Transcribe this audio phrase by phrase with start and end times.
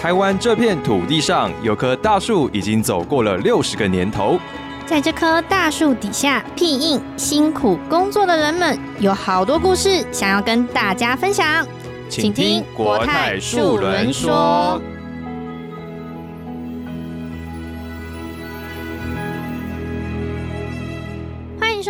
[0.00, 4.38] 台湾这片土地上有棵大树，已经走过了六十个年头。
[4.86, 11.66] 在这棵大树底下，庇应辛苦工作的人们，有好多故事想要跟大家分享。
[12.08, 14.80] 请听国泰树轮说。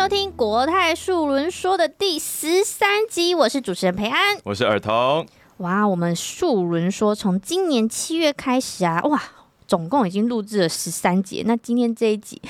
[0.09, 4.39] 收听国泰树轮说的第十三集，我是主持人裴安。
[4.43, 5.26] 我是尔童，
[5.58, 9.22] 哇，我们树轮说从今年七月开始啊，哇，
[9.67, 11.43] 总共已经录制了十三集。
[11.44, 12.40] 那今天这一集。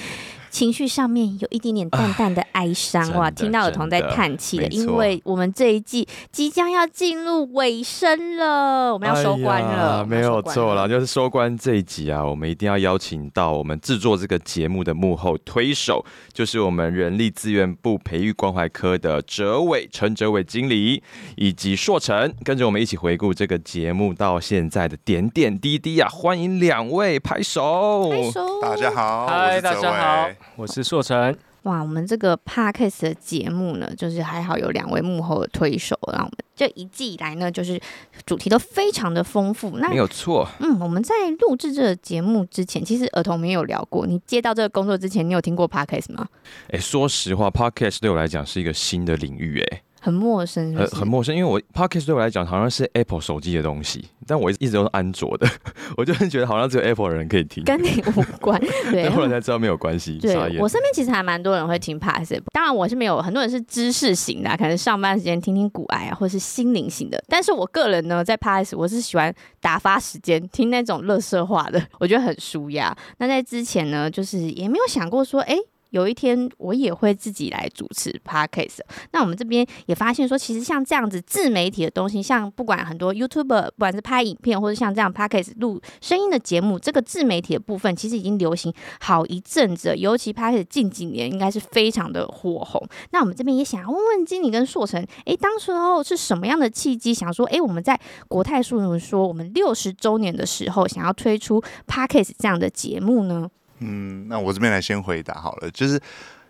[0.59, 21.01] 情绪上面有一点点淡淡的哀伤哇，听到儿童在叹气了，因为我们这一季即将要进入尾声了，我们要收官了，没有错了，就是收官这一集啊，我们一定要邀请到我们制作这个节目的幕后推手，就是我们人力资源部培育关怀科的哲伟陈哲伟经理，
[21.37, 30.29] 以及硕成，跟着我们一起回顾这个节目到现在的点点滴滴啊，欢迎两位拍手，拍手，大家好，嗨，大家好。
[30.57, 31.37] 我是硕成。
[31.63, 37.79] 哇，我们这个 podcast 的节目呢，就是还好有两位幕后的推手，让我们这一季以来呢，就是
[38.25, 39.77] 主题都非常的丰富。
[39.79, 40.49] 那没有错。
[40.61, 44.07] 嗯，我们在录制这个节目之前，其实儿童没有聊过。
[44.07, 46.27] 你接到这个工作之前，你有听过 podcast 吗？
[46.71, 49.83] 哎，说实话，podcast 对我来讲是一个新的领域，哎。
[50.09, 55.47] 很陌生，很很陌生，因为我 Podcast 对我来讲好像是 Apple 手机的东西，但我一直都是安卓的，
[55.98, 58.59] 我就觉得好像只有 Apple 的人可以听，跟你无关。
[58.91, 60.17] 对，后来才知道没有关系。
[60.19, 67.23] 对，我身边其实还蛮多人会听 Podcast，当然我是没有，很多人是知识型的，可能上班时间听听古爱啊，或是心灵型的。
[67.29, 72.97] 但是我个人呢，在 Podcast 我是喜欢打发时间听那种乐色化的， 我觉得很舒压。
[73.19, 75.55] 那在之前呢，就是也没有想过说，哎。
[75.91, 78.78] 有一天我也会自己来主持 podcast。
[79.12, 89.96] 那我们这边也发现说，其实像这样子自媒体的东西，像不管很多 YouTuber，不管是拍影片或者像这样 podcast 录声音的节目，这个自媒体的部分其实已经流行好一阵子。
[89.96, 92.86] 尤其 podcast 近几年应该是非常的火红。
[93.11, 97.98] 那我们这边也想要问问经理跟硕成，哎，当时候是什么样的契机，想说，哎，我们在
[98.29, 103.48] 国泰树人说我们六十周年的时候，想要推出 podcast 这样的节目呢？
[103.80, 105.98] 嗯，那我这边来先回答好了，就是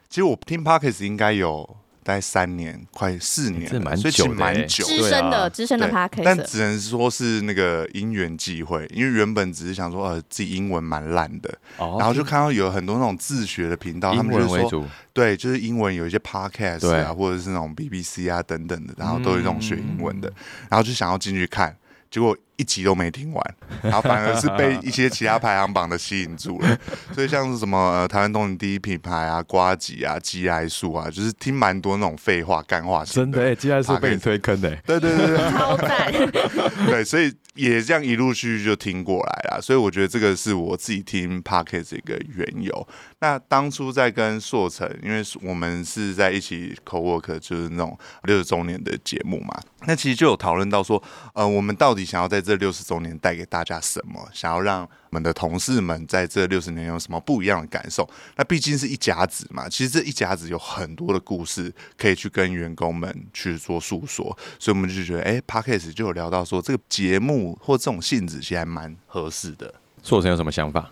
[0.09, 1.69] 其实我听 Pockets 应该有
[2.03, 11.55] 大概三年，快四年，所以其实蛮久，资深的资深的 Pockets，但只能说是那个因缘际会，因为原本只是想说，呃，自己英文蛮烂的，
[11.99, 14.41] 然后就看到有很多那种自学的频道，他们就
[14.71, 14.71] 说，
[15.13, 20.33] 对，就是英文有一些 Podcast 啊，或者是那种 BBC 啊等等的，然后都有这种学英文的，
[20.71, 21.77] 然后就想要进去看，
[22.11, 22.37] 结果。
[22.61, 26.77] 一集都没听完， 然后反而是被一些其他排行榜的吸引住了。
[27.15, 33.05] 所以像是什么台湾动力第一品牌啊、瓜吉啊、G I 数啊，就是听蛮多那种废话、干话。
[33.05, 34.75] 真的，G I 数被你推坑的。
[34.85, 36.13] 对对对对，超赞。
[36.91, 39.61] 对，所以也这样一路续续就听过来了。
[39.61, 42.89] 所以我觉得这个是我自己听 Podcast 一个缘由。
[43.19, 49.61] 那当初在跟硕成，因为我们是在一起 co work，就是那种六十周年的节目嘛。
[49.87, 51.03] 那其实就有讨论到说，
[51.35, 54.29] 呃，我们到底想要在这六十周年带给大家什么？
[54.33, 58.09] 想要让们的同事们在这六十年有什么不一样的感受？
[58.37, 69.75] 那毕竟是一甲子嘛，其实这一甲子有很多的故事可以去跟员工们去做诉说，所以我们就觉得，哎 p a r k a s 就有聊到说，这个节目或这种性质其实还蛮合适的。
[70.03, 70.91] 硕成有什么想法？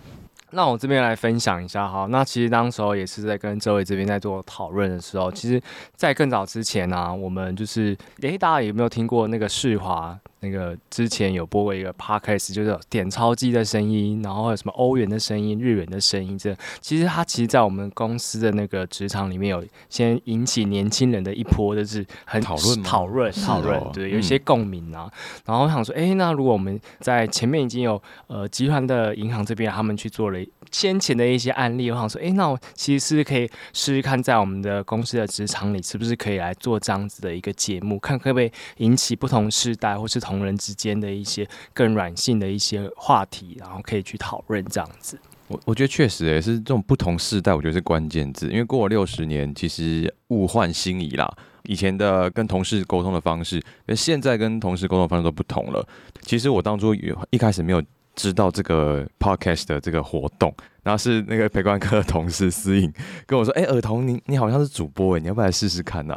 [0.50, 2.06] 那我这边来分享一下哈。
[2.08, 5.60] 那其实当时候也是在跟周伟这边在做讨论的时候，其实，
[5.96, 10.18] 在更早之前呢，我们就是，诶，大家有没有听过那个世华？
[10.40, 25.10] 那个之前有播过一个 podcast，就是点钞机的声音，然后有什么欧元的声音、日元的声音，这其实它其实，在我们公司的那个职场里面有先引起年轻人的一波，就是很讨论、讨论、讨论，对，有一些共鸣啊。
[25.44, 30.38] 然后我想说，哎，那如果我们在前面已经有呃集团的银行这边，他们去做了
[30.70, 45.18] 先前的一些案例，我想说，哎，那我其实是可以试试看，在我们的公司的职场里，是不是可以来做这样子的一个节目，看可不可以引起不同世代或是同人之间的一些更软性的一些话题，然后可以去讨论这样子。
[45.48, 48.48] 我我觉得确实也是这种不同世代，我觉得是关键字。
[48.50, 51.32] 因为过了六十年，其实物换星移啦。
[51.64, 55.86] 以前的跟同事沟通的方式，跟现在跟同事沟通方式都不同了。
[56.22, 57.82] 其实我当初有一开始没有。
[58.16, 60.52] 知道这个 podcast 的这个活动，
[60.82, 62.92] 然后是那个陪观科的同事思颖
[63.26, 66.16] 跟我说：“哎，儿童，你你好像是主播哎，你要不要来试试看呢？”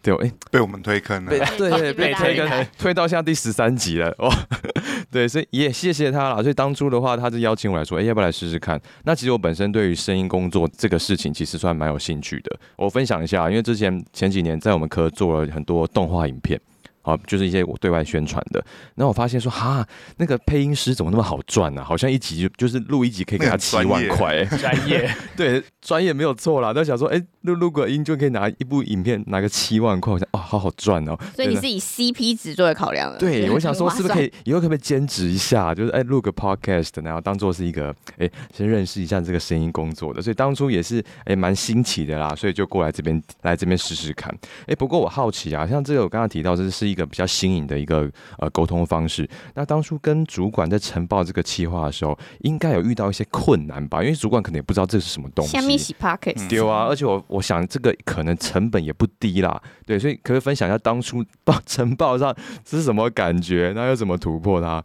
[0.00, 4.32] 对，哎，被我们推坑了，对对，被推坑，推到现在第十三集了哇！
[5.10, 6.40] 对，所以也谢谢他啦。
[6.40, 8.80] 所以当初的话，他是邀请我来说，哎，要不要来试试看？
[9.04, 12.56] 那其实我本身对于声音工作这个事情，其实算蛮有兴趣的。
[12.76, 16.60] 我分享一下，因为之前前几年在我们科做了很多动画影片。
[17.02, 18.62] 好，就是一些我对外宣传的。
[18.94, 19.86] 然后我发现说，哈，
[20.18, 21.82] 那个配音师怎么那么好赚呢？
[21.84, 26.72] 好像一集就就是录一集可以给他七万块， 专业， 对，专业没有错啦。
[26.72, 31.16] 都想说，哎，录录个音就可以拿一部影片拿个七万块，我想，哦，好好赚哦。
[31.34, 33.18] 所以你是以 CP 值作为考量的。
[33.18, 35.74] 对，我想说， 是不是可以以后可不可以兼职一下？
[35.74, 40.20] 就是哎，录个 podcast，然后当做是一个哎，先认识一下这个声音工作的。
[40.20, 44.30] 所以当初也是哎蛮新奇的啦，所以就过来这边来这边试试看。
[44.66, 49.28] 哎，不过我好奇啊，像这个我刚刚提到，这是一个比较新颖的一个呃沟通方式。
[49.54, 54.02] 那当初跟主管在呈报这个企划的时候，应该有遇到一些困难吧？
[54.02, 55.52] 因为主管可能也不知道这是什么东西。
[55.52, 56.86] 下面洗 pocket 丢啊！
[56.86, 59.62] 而且我我想这个可能成本也不低啦。
[59.86, 62.34] 对，所以可以分享一下当初报呈报上
[62.64, 63.72] 是什么感觉？
[63.74, 64.82] 那又怎么突破它？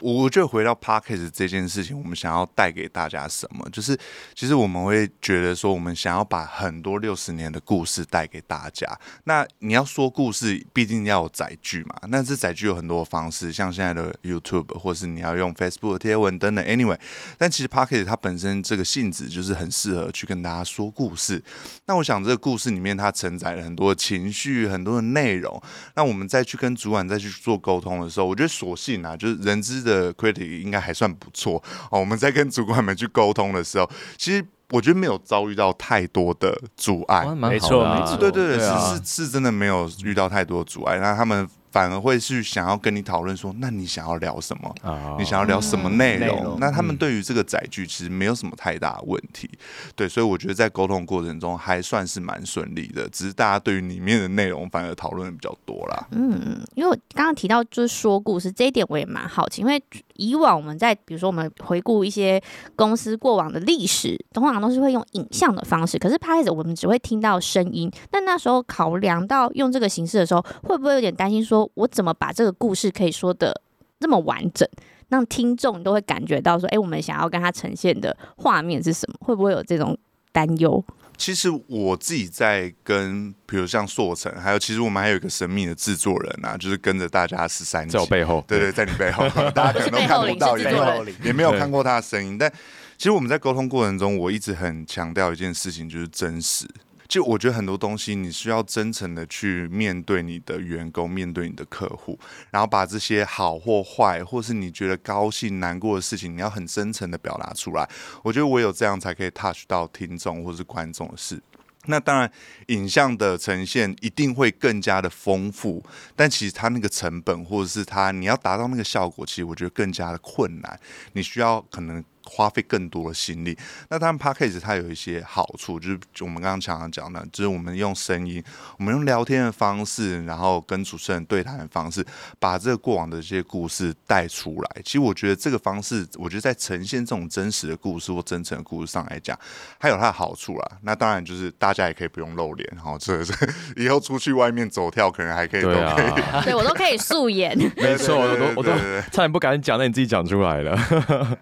[0.00, 3.68] 我就回到 podcast 这件事情，我们想要带给大家什么？
[3.70, 3.98] 就是
[4.34, 8.86] 其实我们会觉得说，我们想要把很多六十年的故事带给大家。
[9.24, 11.96] 那你要说故事，毕竟要有载具嘛。
[12.10, 16.64] 那这载具有很多方式，像现在的 YouTube，或是你要用 Facebook 贴文等等。
[16.64, 16.98] Anyway，
[17.36, 21.42] 但其实 podcast 它本身这个性质就是很适合去跟大家说故事。
[21.86, 25.60] 那我想这个故事里面它承载了很多情绪、很多的内容。
[25.96, 29.87] 那我们再去跟主管再去做沟通的时候，我觉得索性啊，就是人之。
[29.88, 31.98] 的 critic 应该还算不错哦。
[31.98, 40.98] 我们在跟主管们去沟通的时候，其实我觉得没有遭遇到太多的阻碍，没错，没错，对对对，是是是真的没有遇到太多阻碍。
[40.98, 41.48] 那他们。
[41.70, 44.74] 反而会去想要跟你讨论说，那你想要聊什么？
[45.18, 46.56] 你想要聊什么内容？
[46.58, 49.50] 那他们对于这个载具其实没有什么太大问题，
[49.94, 53.08] 对，所以我觉得在沟通过程中还算是蛮顺利的。
[53.10, 56.06] 只是大家对于里面的内容反而讨论的比较多啦。
[56.12, 59.82] 嗯，因为我刚刚提到就是说故事这一点，我也蛮好奇，因为
[60.18, 62.40] 以往我们在比如说我们回顾一些
[62.76, 67.90] 公司过往的历史，通常都是会用影像的方式，可是拍子我们只会听到声音。
[68.12, 71.68] 那那时候考量到用这个形式的时候，会不会有点担心说？
[71.74, 73.62] 我怎么把这个故事可以说的
[74.00, 74.68] 这么完整，
[75.08, 79.16] 让听众都会感觉到说，哎，我们想要跟他呈现的画面是什么？
[79.20, 79.96] 会不会有这种
[80.32, 80.84] 担忧？
[81.18, 92.38] 其实我自己在跟，比如像硕成，还有其实我们还有一个神秘的制作人啊，就是跟着大家十三在我背后，对对，在你背后，大家可能都看不到， 也没有也没有看过他的声音。
[92.38, 92.50] 但
[92.96, 96.66] 其实我们在沟通过程中，我一直很强调一件事情，就是真实。
[97.08, 102.18] 就我觉得很多东西，你需要真诚的去面对你的员工，面对你的客户，
[102.50, 107.88] 然后把这些好或坏，或是你觉得高兴、难过的事情，你要很真诚的表达出来。
[108.22, 111.42] 我觉得唯有这样才可以 touch 到听众或是观众的事。
[111.86, 112.30] 那当然，
[112.66, 115.82] 影像的呈现一定会更加的丰富，
[116.14, 120.78] 但其实它那个成本，或者是它你要达到那个效果，其实我觉得更加的困难。
[121.14, 122.04] 你需要可能。
[122.28, 123.56] 花费更多的心力。
[123.88, 128.42] 那当然 p a c k a g e 它有一些好处，就是我们刚刚常常讲的，就是我们用声音，
[128.78, 132.04] 我们用聊天的方式，然后跟主持人对谈的方式，
[132.38, 134.82] 把这个过往的这些故事带出来。
[134.84, 139.38] 其实我觉得这个方式，我觉得在呈现这种真实的故事或真诚的故事上来讲，
[139.78, 140.70] 还有它的好处啦。
[140.82, 143.32] 那当然就是大家也可以不用露脸，哈，这是
[143.76, 147.56] 以后出去外面走跳，可能还可以都可以， 对我都可以素颜。
[147.76, 148.70] 没错，我都我都
[149.10, 151.38] 差点不敢讲，那你自己讲出来了。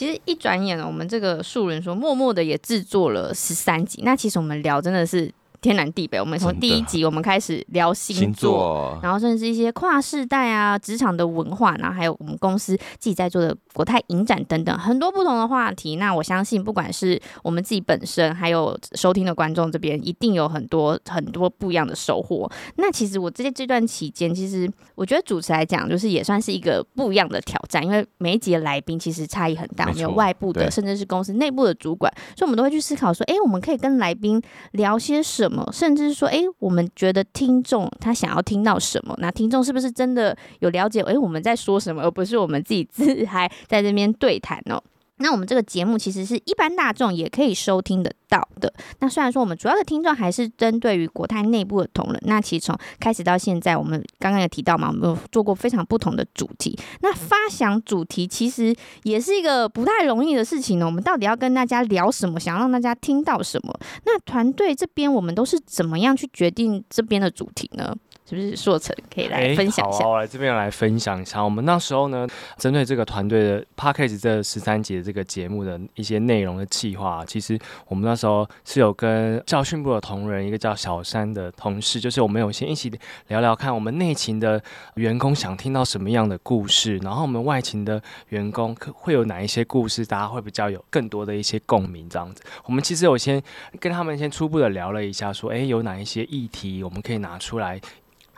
[0.00, 4.00] 其实一转眼呢，我们这个树人说默默的也制作了十三集。
[4.02, 5.30] 那其实我们聊真的是。
[5.60, 15.96] 天南地北，我们从第一集我们开始聊星座，然后甚至是一些跨世代啊、职场的文化，然后还有我们公司自己在做的国泰影展等等很多不同的话题。
[15.96, 22.50] 那我相信，不管是我们自己本身，还有收听的观众这边，一定有很多很多不一样的收获。
[22.76, 34.40] 那其实我这这段期间，其实我觉得主持来讲，就是也算是一个不一样的挑战，因为每一集的来宾其实差异很大，没有外部的，甚至是公司内部的主管，所以我们都会去思考说，哎，我们可以跟来宾
[34.72, 39.14] 聊些什甚至是说，哎，我们觉得听众他想要听到什么？
[39.18, 41.00] 那听众是不是真的有了解？
[41.02, 44.82] 哎，我们在说什么，而不是我们自己自嗨在这边对谈哦？
[45.20, 48.72] 那我们这个节目其实是一般大众也可以收听得到的。
[48.98, 56.78] 那虽然说我们主要的听众还是针对于国泰内部的同仁，那其实从开始到现在，我们刚刚有提到嘛，我们有做过非常不同的主题。
[57.00, 60.86] 那发想主题其实也是一个不太容易的事情呢。
[60.86, 62.40] 我们到底要跟大家聊什么？
[62.40, 63.78] 想让大家听到什么？
[64.04, 67.94] 那团队这边我们都是怎么样去决定这边的主题呢？
[68.30, 70.04] 是不是硕成可以来分享一下？
[70.04, 71.42] 好啊，我来这边来分享一下。
[71.42, 77.58] 我们那时候呢，针对这个团队的 p a c k a g e 这十三集的这个节目的一些内容的计划，其实
[77.88, 82.88] 我们那时候是有跟教训部的同仁，一个叫小山的同事，就是我们有先一起
[83.26, 84.62] 聊聊看，我们内勤的
[84.94, 92.44] 员工想听到什么样的故事，然后我们外勤的员工可会有哪一些故事，大家会比较有更多的一些共鸣，这样子。
[92.64, 93.42] 我们其实有先
[93.80, 97.80] 跟他们先初步的聊了一下，说，哎，有哪一些议题我们可以拿出来。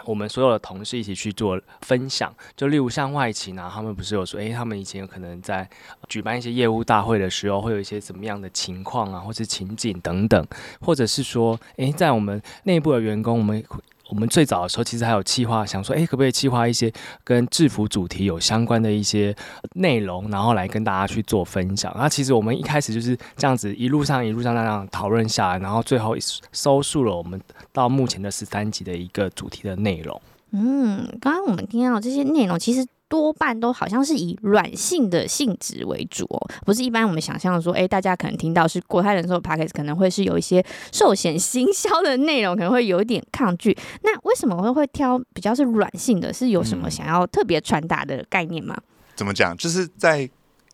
[0.04, 5.68] 我们所有的同事一起去做分享，就例如像外企呢，他们不是有说，诶，他们以前有可能在
[6.08, 10.46] 举办一些业务大会的时候，会有一些怎么样的情况啊，或是情景等等，
[10.80, 13.64] 或者是说，诶，在我们内部的员工，我们。
[14.12, 16.92] 我们最早的时候，其实还有计划，想说，哎，可不可以计划一些
[17.24, 19.34] 跟制服主题有相关的一些
[19.74, 21.90] 内容，然后来跟大家去做分享。
[21.96, 26.14] 那其实我们一开始就是这样子，一路上一路上那样讨论下来，然后最后
[26.52, 27.40] 收束了我们
[27.72, 30.20] 到目前的十三集的一个主题的内容。
[30.50, 32.86] 嗯，刚刚我们听到这些内容，其实。
[33.12, 43.76] 多半都好像是以软性的性质为主哦，不是一般我们想象说，哎，大家可能听到是国泰人寿 p a c k a g e 可能会是有一些寿险行销的内容，可能会有一点抗拒。
[44.02, 46.32] 那为什么会会挑比较是软性的？
[46.32, 48.74] 是有什么想要特别传达的概念吗？
[49.14, 49.54] 怎么讲？
[49.58, 50.30] 就是在。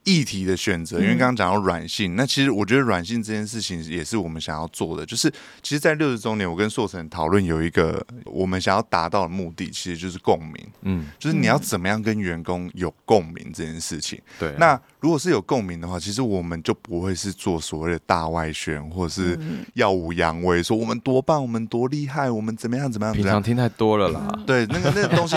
[0.08, 5.04] 议题的选择，因为刚刚讲到软性，那其实我觉得软性这件事情也是我们想要做的。
[5.04, 5.30] 就是
[5.62, 10.66] 其实，在六十周年，我跟硕成讨论有一个我们想要达到的目的，其实就是共鸣。
[10.82, 14.18] 嗯，就是你要怎么样跟员工有共鸣这件事情。
[14.38, 14.80] 对，那。
[15.00, 19.38] 如果是有共鸣的话，其实我们就不会是做所谓的大外宣，或者是
[19.74, 23.14] 耀武扬威，说我们多棒，我们多厉害，我们怎么样怎么样。
[23.14, 24.28] 平常听太多了啦。
[24.46, 25.36] 对，那个那个东西，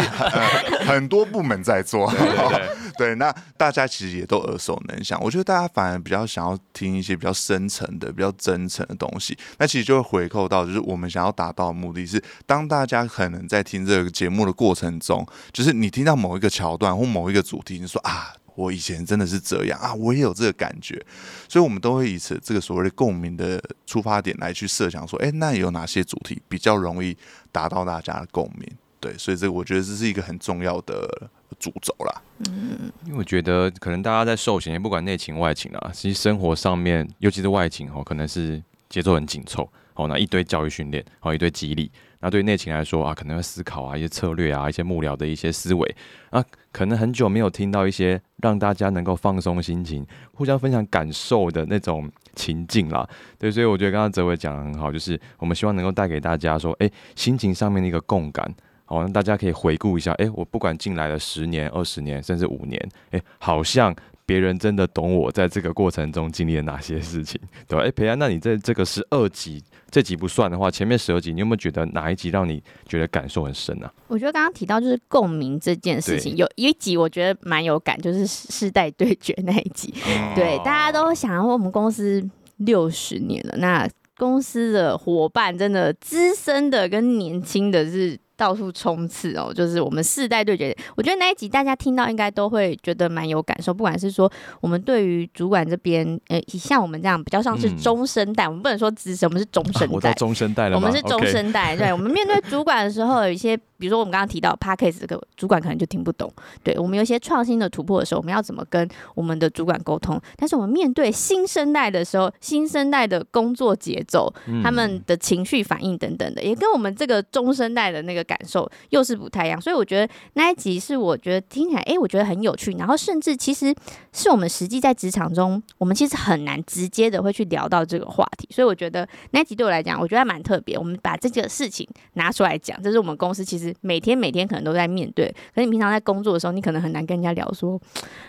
[0.86, 2.12] 很多部门在做。
[2.98, 5.20] 对，那大家其实也都耳熟能详。
[5.24, 9.38] 我觉得大家反而比较想要听一些比较深层的、比较真诚的东西。
[9.58, 18.34] 那其实就会回扣到，就是我们想要达到的目的是，当大家可能在听这个节目的过程中，就是你听到某一个桥段或某一个主题，你说啊。
[18.55, 21.03] 我以前真的是这样啊，我也有这个感觉，
[21.48, 27.15] 所以我们都会以此这个所谓的共鸣的出发点来去设想说，哎，那有哪些主题比较容易
[27.51, 28.67] 达到大家的共鸣？
[29.00, 31.29] 对，所以这个我觉得这是一个很重要的
[31.60, 32.22] 主轴啦。
[32.50, 41.91] 嗯，因为我觉得可能大家在寿险，不管内勤外勤啊，其实生活上面，尤其是外勤哦，可能是节奏很紧凑，哦，那一堆教育训练，哦，一堆激励。
[42.20, 45.96] 那对内勤来说啊，可能会思考啊一些策略啊，一些幕僚的一些思维
[46.29, 53.08] 啊，可能很久没有听到一些让大家能够放松心情、互相分享感受的那种情境啦。
[53.38, 58.54] 对，所以我觉得刚刚泽伟讲的很好，就是我们希望能够带给大家说，哎，心情上面的一个共感，
[58.86, 63.96] 好，让大家可以回顾一下，哎，我不管进来了十年、二十年，甚至五年，哎，好像。
[64.24, 67.84] 别人真的懂我在这个过程中经历了哪些事情，对吧？
[67.84, 73.93] 哎，培安，那你在这个十二级这集不算的话，前面十二集你有没有觉得哪一集让你觉得感受很深啊？
[74.07, 79.93] 我觉得刚刚提到就是共鸣这件事情，有一集我觉得蛮有感，就是世代对决那一集。
[80.33, 88.17] 对，大家都想要我们公司六十年了，那公司的伙伴真的资深的跟年轻的是。
[88.41, 90.75] 到处冲刺哦，就是我们世代对决。
[90.98, 100.10] 我觉得那一集大家听到应该都会觉得蛮有感受，不管是说我们对于主管这边，呃，像我们这样比较像是中生代，我们不能说资深，我们是中生代。
[100.10, 101.75] 我中生代了，我们是中生代。
[101.75, 103.55] 对，我们面对主管的时候，有一些。
[103.81, 106.31] 比如说我们刚刚提到 p a c k a g e 这个主管可能就听不懂，
[106.63, 110.21] 对我们有一些创新的突破的时候，我们要怎么跟我们的主管沟通？
[110.38, 114.31] 但是我们面对新生代的时候，新生代的工作节奏、
[114.63, 119.59] 他们的情绪反应等等的，也跟我们这个中生代的那个感受又是不太一样。
[119.59, 122.71] 所以我觉得那一集是我觉得听起来，哎，我觉得很有趣。
[122.73, 123.73] 然后甚至其实
[124.13, 128.47] 是我们实际在职场中，我们其实很难直接的会去聊到这个话题。
[128.51, 130.77] 所以我觉得那一集对我来讲，我觉得还蛮特别。
[130.77, 133.71] 我们把这个事情拿出来讲，这是我们公司其实。
[133.82, 137.80] 每天每天可能都在面对，可是你平常在工作的时候，你可能很难跟人家聊说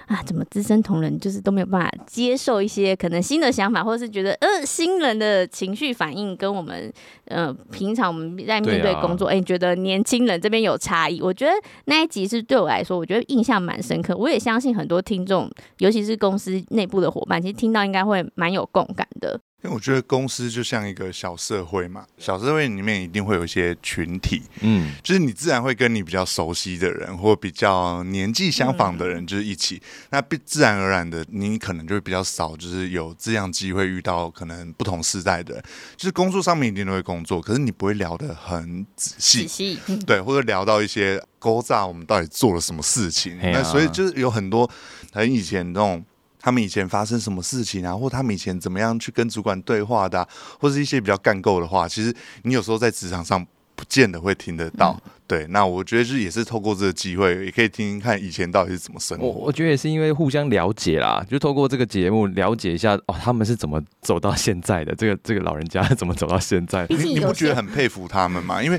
[0.07, 6.93] 啊，怎么资深同仁就是都没有办法接受一些可能新的想法，或者是觉得呃新人的情绪反应跟我们
[7.27, 11.21] 呃平常我们在面对工作，哎，觉得年轻人这边有差异。
[11.21, 11.53] 我觉得
[11.87, 14.17] 那一集是对我来说，我觉得印象蛮深刻。
[14.17, 19.41] 我也相信很多听众，尤其是公司内部的伙伴，其实听到应该会蛮有共感的。
[19.63, 35.63] 因为我觉得公司就像一个小社会嘛，小社会里面一定会有一些群体，嗯，就是你自然会跟你比较熟悉的人，或比较年纪相仿的人，就是一起，那必自然而然的，你可能就会比较少，就是有这样机会遇到可能不同时代的，
[35.97, 44.69] 就是工作上面一定都会工作，可是你不会聊得很仔细，对，或者聊到一些勾诈我们到底做了什么事情，那所以就是有很多
[45.13, 46.05] 很以前那种。
[46.43, 50.27] 他们以前发生什么事情啊，或他们以前怎么样去跟主管对话的，
[50.61, 53.47] 或是一些比较干够的话，其实你有时候在职场上
[53.77, 55.01] 不见得会听得到。
[55.27, 59.27] 对，那我觉得是也是透过这个机会，也可以听听看以前到底是怎么生活。
[59.27, 66.87] 我我觉得也是因为互相了解啦，就透过这个节目了解一下哦，他们是怎么走到现在的，这个这个老人家怎么走到现在。
[66.91, 68.63] 你你不觉得很佩服他们吗？
[68.63, 68.79] 因为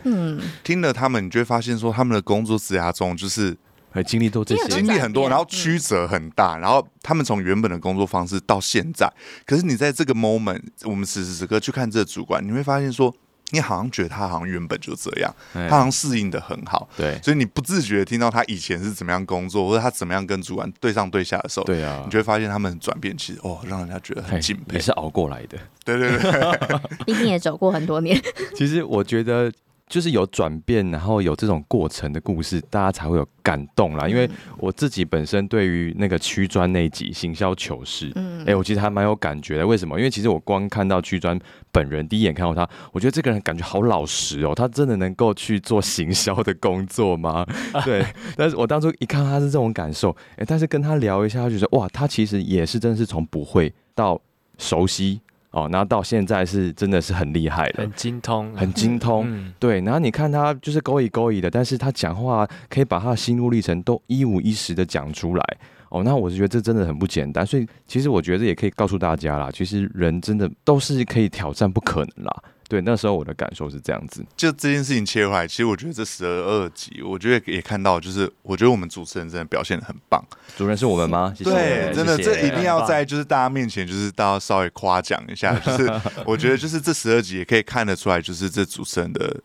[0.64, 3.58] 听了他们，你就会发现说他们的工作职涯中就是
[4.02, 9.12] 经历都这些，经历很多，然后曲折很大，然后他们从原本的工作方式到现在，
[9.46, 13.14] 可是你在这个 moment，我们此时此刻去看这个主管，你会发现说。
[13.52, 28.20] 你好像觉得他好像原本就这样，他好像适应的很好，对，所以你不自觉听到他以前是怎么样工作，或者他怎么样跟主管对上对下的时候，对啊，你就会发现他们转变其实哦，让人家觉得很敬佩，也是熬过来的，对对对， 毕竟也走过很多年。
[28.58, 29.52] 其实我觉得。
[29.94, 34.10] 就是有转变，然后有这种过程的故事，大家才会有感动啦。
[34.10, 39.68] 因为我自己本身对于那个区专那一集行销糗事，嗯，哎，我其实还蛮有感觉的。
[39.68, 39.96] 为什么？
[40.00, 41.40] 因为其实我光看到区专
[41.72, 44.56] 本人，第一眼看到他，我觉得这个人感觉好老实哦。
[44.56, 47.46] 他真的能够去做行销的工作吗？
[47.86, 48.04] 对。
[48.36, 54.20] 但是我当初一看他是这种感受，哎，但是跟他聊一下，他就觉得哇，他其实也是真的是从不会到
[54.58, 55.22] 熟悉。
[55.54, 59.54] 哦，然后到现在是真的是很厉害的，很精通，很精 通。
[59.60, 65.58] 对，然后你看他就是勾引勾引的，但是他讲话可以把他的心路历程都一五一十的讲出来。
[65.94, 67.46] 哦，那我是觉得这真的很不简单。
[67.46, 72.44] 所以其实我觉得也可以告诉大家啦，其实人真的都是可以挑战不可能啦。
[72.68, 74.26] 对，那时候我的感受是这样子。
[74.36, 80.20] 就这件事情切回来，其实我觉得这十二集，我觉得也看到，就是我觉得我们主持人真的表现的很棒。
[80.58, 81.32] 主人是我们吗？
[81.38, 85.54] 对，真的，这一定要在就是大家面前，就是大家稍微夸奖一下。
[85.60, 85.88] 就是
[86.26, 89.40] 我觉得，就是这十二集也可以看得出来，就是这主持人的。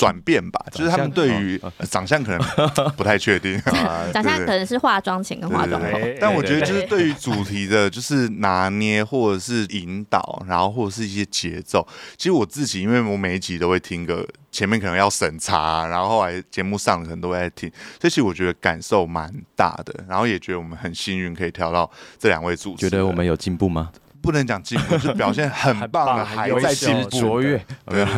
[0.00, 2.40] 转变吧，就是他们对于长相可能
[2.96, 3.60] 不太确定，
[4.14, 5.88] 长相可能是化妆前跟化妆后，
[6.18, 11.86] 但我觉得就是对于主题的，就是拿捏或者是引导，然后或者是一些节奏。
[12.16, 22.90] 其实我自己，因为我每一集都会听个前面可能要审查，然后后来节目上可能都会在听，所以其实我觉得感受蛮大的，然后也觉得我们很幸运可以挑到这两位主持人。
[22.90, 23.90] 觉得我们有进步吗？
[24.22, 28.14] 不能讲进步，是表现很棒的，还在进步 卓越，对对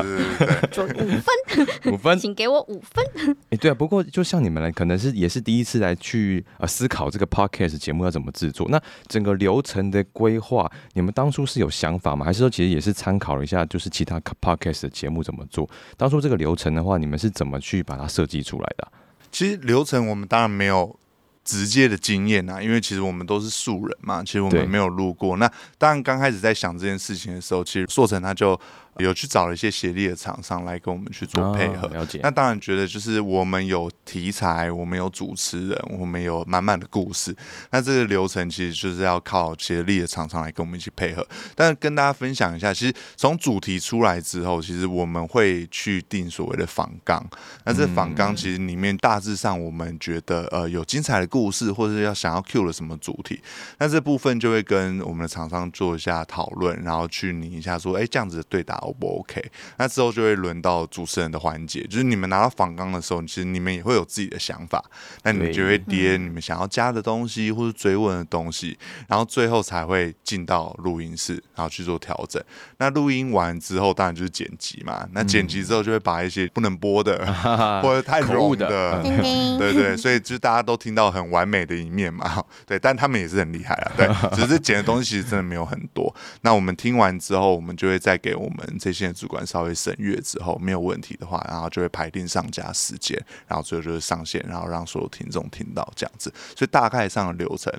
[0.68, 3.36] 对对，五分，五分，请给我五分。
[3.50, 12.24] 哎，对啊，不过就像你们来，可能是也是第一次来去呃思考这个 podcast 节目要怎么制作，那整个流程的规划，你们当初是有想法吗？
[12.24, 15.68] 还是说其实也是参考了一下，就是其他 podcast 的节目怎么做？
[15.96, 18.88] 当初这个流程的话，你们是怎么去把它设计出来的？
[19.30, 20.98] 其实流程我们当然没有。
[21.44, 25.36] 直接的经验啊，因为其实我们都是素人嘛，其实我们没有录过。
[25.36, 28.60] 那当然刚开始在想这件事情的时候，其实硕成他就。
[28.98, 32.20] 有去找了一些协力的厂商来跟我们去做配合，了解。
[32.22, 37.34] 那当然觉得就是我们有题材，我们有主持人，我们有满满的故事。
[37.70, 41.26] 那这个流程其实就是要靠协力的厂商来跟我们一起配合。
[41.54, 47.26] 但是跟大家分享一下，其实从主题出来之后，其实我们会去定所谓的仿纲。
[47.64, 53.40] 那这仿纲其实里面大致上我们觉得呃有精彩的故事，或者要想要 Q 的什么主题，
[53.78, 58.81] 那这部分就会跟我们的厂商做一下讨论，然后去拟一下说，哎，这样子的对答。
[58.82, 59.42] O 不 OK？
[59.78, 64.84] 那之后就会轮到主持人的环节，就是你们拿到访纲的时候，其实你们也会有自己的想法，
[65.22, 72.42] 那你们就会叠你们想要加的东西或者追问的东西，然后最后才会进到录音室，然后去做调整。
[72.78, 75.08] 那录音完之后，当然就是剪辑嘛。
[75.12, 77.18] 那剪辑之后就会把一些不能播的
[77.82, 82.42] 或者太柔的，对对，所以就是大家都听到很完美的一面嘛。
[82.66, 83.92] 对，但他们也是很厉害啊。
[83.96, 86.14] 对， 只是剪的东西其实真的没有很多。
[86.42, 89.12] 那我们听完之后，我们就会再给我们这些。
[89.12, 96.32] 主管稍微审阅之后没有问题的话，然后就会排定上架时间，然后最后就是上线，然后让所有听众听到这样子。
[96.56, 97.72] 所以大概上的流程，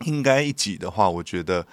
[0.00, 1.66] 应该一集的话，我觉得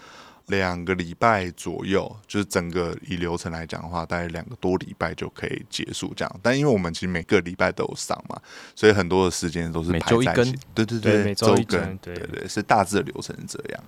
[0.47, 6.39] 两个礼拜左右，就是整个以流程来讲的话，大概两个多礼拜就可以结束这样。
[6.41, 8.41] 但因为我们其实每个礼拜都有上嘛，
[8.75, 13.83] 所以很多的时间都是每周一根，对对对，每周一根，对对，是大致的流程是这样。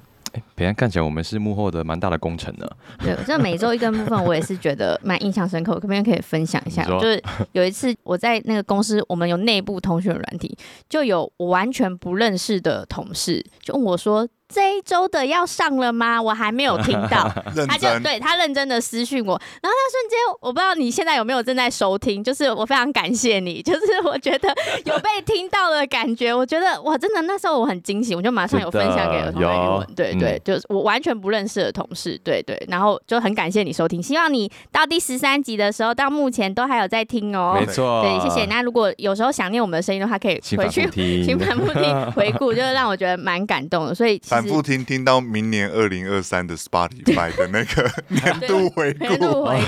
[0.56, 2.68] 别人看起来我们是幕后的蛮大的工程呢。
[3.00, 6.84] 对，这每周一根部分我也是觉得蛮印象深刻，可不可以分享一下？
[6.86, 10.58] 就是有一次我在那个公司，我们有内部通讯软体，
[10.90, 14.28] 就有我完全不认识的同事就问我说。
[14.54, 16.22] 这一周的要上了吗？
[16.22, 17.28] 我还没有听到，
[17.68, 24.54] 他就对他认真的私讯我，然后那瞬间我不知道你现在有没有正在收听，就是我非常感谢你， 就是我觉得
[24.86, 38.46] 有被听到的感觉，我觉得哇，真的那时候我很惊喜，我就马上有分享给儿童语文，对对，就是我完全不认识的同事，对对，然后就很感谢你收听，希望你到第十三集的时候，到目前都还有在听哦，没错，对，谢谢。
[38.46, 44.22] 那如果有时候想念我们的声音的话，可以回去听， 听反复听回顾，就是让我觉得蛮感动的，所以。
[44.44, 49.08] 反复听，听到明年二零二三的 Spotify 的那个 年度回顾，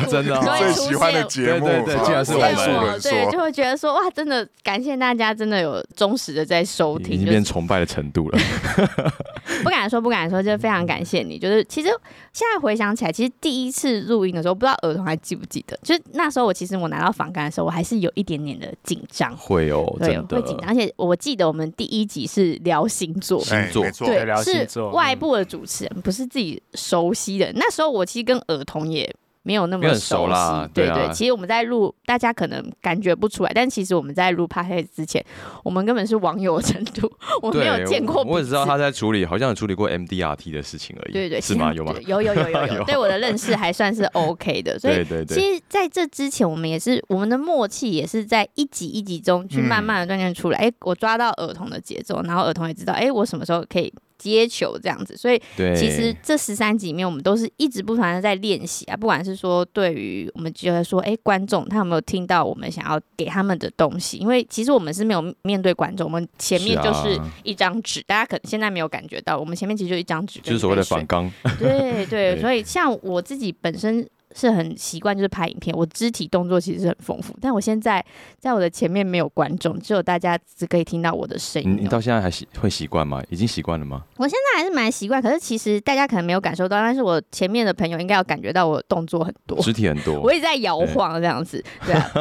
[0.09, 8.39] 真的最喜欢的现节目，对对对竟然是我们我数人对，就说，会觉得说哇，真的感谢大家，真的有忠实的在收听，已经就是变崇拜的程度了。
[9.63, 11.39] 不敢说不敢说，就非常感谢你。
[11.39, 11.89] 就是其实
[12.35, 20.67] 现在回想起来，其实第一次录音的时候，不知道儿童还记不记得，就是那时候我其实我拿到访干的时候，我还是有一点点的紧张，会哦，对，真的会紧张。
[20.67, 23.41] 而且我记得我们第一集是聊星座。
[23.49, 27.49] 哎星座对聊，星是外部的主持人，不是自己熟悉的。
[27.55, 29.09] 那时候我其实跟儿童也
[29.45, 35.23] 没有那么熟悉啦对对啊其实我们在录，大家可能感觉不出来，但其实我们在录 p o d c a s 之前，
[35.63, 37.09] 我们根本是网友的程度，
[37.43, 38.23] 我没有，见过。
[38.23, 41.13] 我只知道他在处理，好像有处理过 MDRT 的事情而已。
[41.13, 41.71] 对对，是吗？
[41.71, 41.93] 有吗？
[42.07, 50.57] 有有有有有，有 对我的认识还算是 OK 的，所以对对对，其实在这之前，我们也是我们的默契也是在一集一集中去慢慢的锻炼出来。
[50.57, 53.93] 哎、我抓到儿童的节奏，然后儿童也知道，哎，我什么时候可以
[54.31, 55.15] 接球这样子。
[55.15, 64.17] 所以对，其实这十三集里面，我们都是一直不断的在练习啊，不管是说对于我们觉得说，哎，观众他有没有听到我们想要给他们的东西？
[64.17, 78.05] 因为其实我们是没有面对观众，我们前面就是啊一张纸，大家可能现在没有感觉到，我们前面其实就一张纸，就是所谓的反反纲，对 对，对所以像我自己本身是很习惯就是拍影片，我肢体动作其实是很丰富，但我现在
[78.37, 81.73] 在我的前面没有观众，只有大家只可以听到我的声音哦。
[81.77, 83.23] 你你到现在还习会习惯吗？
[83.29, 84.03] 已经习惯了吗？
[84.17, 89.57] 我现在还是蛮习惯，可是其实大家可能没有感受到，但是我前面的朋友应该要感觉到我动作很多。
[89.61, 92.11] 肢体很多我，一直在摇晃这样子，对啊，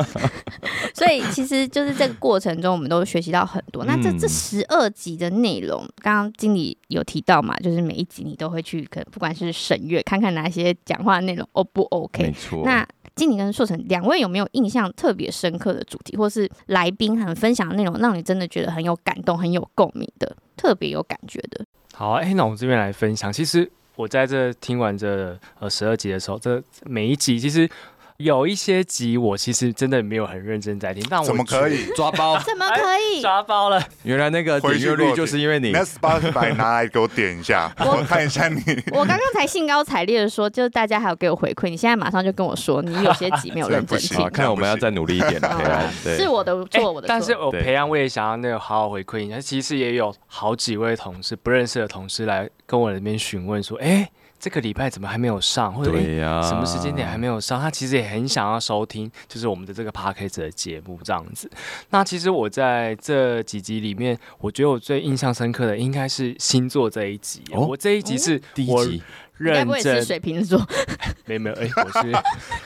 [0.94, 3.84] 所以其实就是这个过程中，我们都学习到很多。
[3.84, 12.32] 那这嗯这十二集的内容，刚刚经理有提到嘛，就是每一集你都会去，可能不管是审阅，看看哪些讲话内容哦不 OK 没。
[12.32, 12.62] 错。
[12.64, 12.86] 那
[13.16, 21.64] 经理跟硕成两位有没有印象特别深刻的主题，或是来宾很分享的内容，让你真的觉得很有感动、很有共鸣的，特别有感觉的？
[21.94, 23.32] 好，哎、那我们这边来分享。
[23.32, 27.70] 其实我在这听完这呃十二集的时候，这每一集其实
[28.18, 31.86] 有一些集我其实真的没有很认真在听，但我怎么可以？
[31.96, 32.38] 抓包？
[32.46, 32.80] 怎么可
[33.12, 33.20] 以？
[33.20, 33.82] 抓包了？
[34.04, 38.60] 原来那个回点阅率就是因为你那 Spotify 拿来给我点一下， 我看一下你。
[38.92, 45.48] 我刚刚才兴高采烈的说，就是大家还有给我回馈，你现在马上就跟我说，你有些集没有认真听啊，，看来我们要再努力一点了。
[45.50, 45.60] 好
[46.04, 47.08] 对是我的哎错，我的错。
[47.08, 49.40] 但是我培养我也想要那个好好回馈一下。
[49.40, 54.08] 其实也有好几位同事不认识的同事来跟我那边询问说，哎、
[54.44, 55.72] 这个礼拜怎么还没有上？
[55.72, 57.58] 或者哎对呀，什么时间点还没有上？
[57.58, 61.50] 他其实也很想要收听，就是我们的这个 p a c k a g e 的节目这样子。
[61.88, 67.42] 那其实我在这几集里面，我觉得我最印象深刻的应该是星座这一集。
[67.52, 69.02] 哦我这一集是我第一集
[69.36, 70.60] 认真是，水瓶座？
[71.26, 72.12] 没有没有，哎、我是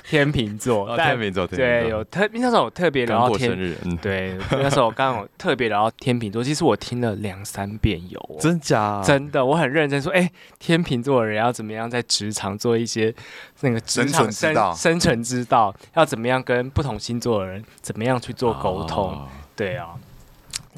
[0.05, 3.59] 天秤座，哦，但天秤座，对有特那时候我特别聊到天生。
[3.59, 9.01] 日，嗯，对，那时候我刚好特别聊到天秤座，其实我听了两三遍有、哦，真假？
[9.05, 10.29] 真的，我很认真说，哎、
[10.59, 13.15] 天秤座的人要怎么样在职场做一些
[13.61, 19.13] 那个职生场生存之道生存之道，要怎么样跟不同星座的人怎么样去做沟通？
[19.13, 19.29] 哦
[19.59, 19.89] 对啊，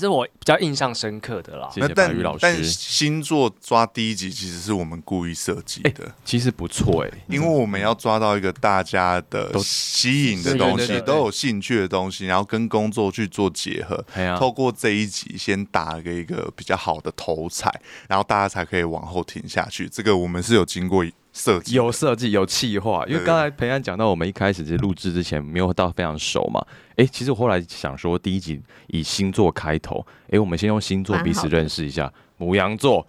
[0.01, 1.69] 这是我比较印象深刻的啦。
[1.71, 14.03] 谢谢白但宇老但，星座抓第一集其实是我们故意设计的，其实不错哎，因为我们要抓到一个大家的都吸引的东西，都有兴趣的东西，然后跟工作去做结合。
[14.39, 17.71] 透过这一集先打个一个比较好的头彩，
[18.09, 19.87] 然后大家才可以往后停下去。
[19.87, 26.65] 这个我们是有经过设计，有设计有企划，因为对刚才培安讲到，我们一开始其实录制之前没有到非常熟嘛。
[26.97, 33.07] 诶，其实我后来想说，第一集以星座开头，诶，我们先用星座彼此认识一下，母羊座，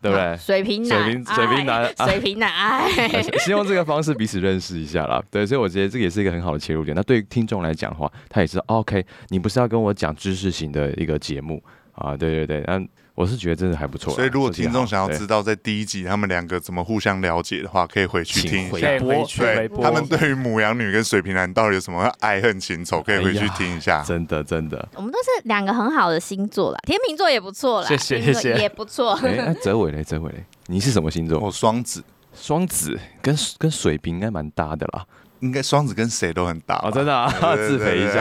[0.00, 0.36] 对不对？
[0.36, 5.22] 水瓶男，水瓶水瓶男哎水瓶男， 哎， 先用这个方式彼此认识一下啦。
[5.30, 6.94] 对，所以我觉得这个也是一个很好的切入点。
[6.94, 11.62] 那对于听众来讲的话，他也知道、哦 OK，你不是要跟我讲知识型的一个节目
[11.94, 12.16] 啊？
[12.16, 14.12] 对对对，那我是觉得真的还不错。
[14.12, 18.68] 所以如果听众想要知道在第一集他们两个怎么互相了解的话，可以回去听。
[18.70, 18.80] 回
[19.24, 24.02] 去对他们对于母羊女跟水瓶男到底有什么爱恨情仇，可以回去听一下。
[24.02, 24.88] 真的真的。
[24.96, 29.12] 我们都是两个很好的星座啦，天秤座也不错啦，谢谢谢谢也不错。
[29.22, 31.38] 哎、那泽伟嘞，泽伟嘞，你是什么星座？
[31.38, 32.02] 我双子
[32.34, 35.06] 双子跟跟水瓶应该蛮搭的啦。
[35.44, 38.20] 应该双子跟谁都很搭吧哦，真的啊， 自肥一下。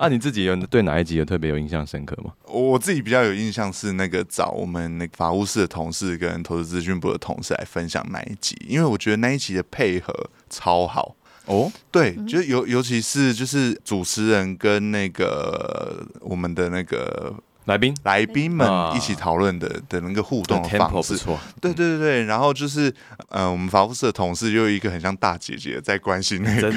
[0.00, 2.32] 啊，你自己有对哪一集有特别有印象深刻吗？
[2.48, 10.12] 我自己比较有印象是那个找我们那个法务室的同事跟投资资讯部的同事来分享那一集，因为我觉得那一集的配合
[10.48, 11.14] 超好。
[11.46, 17.94] 哦，对，就是尤尤其是就是主持人跟那个我们的那个来宾？
[18.02, 18.92] 来宾们啊。
[18.94, 21.16] 一起讨论的的那个互动的方式，
[21.60, 22.92] 对对对对，然后就是
[23.28, 26.68] 呃，我们法务室的同事就有一个很像大姐姐在关心那个